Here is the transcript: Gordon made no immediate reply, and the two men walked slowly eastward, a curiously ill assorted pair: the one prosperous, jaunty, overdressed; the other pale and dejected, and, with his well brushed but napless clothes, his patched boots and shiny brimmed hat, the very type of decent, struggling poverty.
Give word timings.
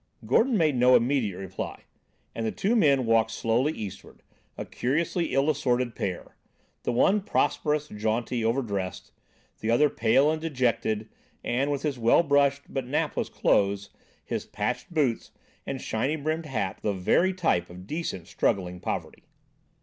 Gordon 0.25 0.57
made 0.57 0.75
no 0.75 0.95
immediate 0.95 1.37
reply, 1.37 1.83
and 2.33 2.43
the 2.43 2.51
two 2.51 2.75
men 2.75 3.05
walked 3.05 3.29
slowly 3.29 3.71
eastward, 3.71 4.23
a 4.57 4.65
curiously 4.65 5.25
ill 5.31 5.47
assorted 5.47 5.93
pair: 5.95 6.35
the 6.81 6.91
one 6.91 7.21
prosperous, 7.21 7.87
jaunty, 7.87 8.43
overdressed; 8.43 9.11
the 9.59 9.69
other 9.69 9.91
pale 9.91 10.31
and 10.31 10.41
dejected, 10.41 11.07
and, 11.43 11.69
with 11.69 11.83
his 11.83 11.99
well 11.99 12.23
brushed 12.23 12.63
but 12.67 12.87
napless 12.87 13.29
clothes, 13.31 13.91
his 14.25 14.43
patched 14.43 14.91
boots 14.91 15.29
and 15.67 15.83
shiny 15.83 16.15
brimmed 16.15 16.47
hat, 16.47 16.79
the 16.81 16.93
very 16.93 17.31
type 17.31 17.69
of 17.69 17.85
decent, 17.85 18.25
struggling 18.27 18.79
poverty. 18.79 19.25